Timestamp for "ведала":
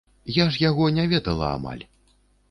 1.11-1.51